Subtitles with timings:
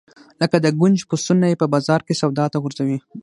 [0.41, 2.97] لکه د ګنج پسونه یې په بازار کې سودا ته غورځوي.